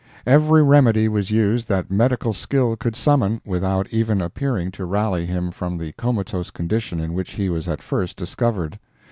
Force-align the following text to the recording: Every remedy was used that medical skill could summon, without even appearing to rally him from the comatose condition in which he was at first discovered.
Every 0.25 0.63
remedy 0.63 1.07
was 1.07 1.29
used 1.29 1.67
that 1.69 1.91
medical 1.91 2.33
skill 2.33 2.75
could 2.75 2.95
summon, 2.95 3.39
without 3.45 3.87
even 3.91 4.19
appearing 4.19 4.71
to 4.71 4.85
rally 4.85 5.27
him 5.27 5.51
from 5.51 5.77
the 5.77 5.91
comatose 5.91 6.49
condition 6.49 6.99
in 6.99 7.13
which 7.13 7.33
he 7.33 7.51
was 7.51 7.67
at 7.67 7.83
first 7.83 8.17
discovered. 8.17 8.79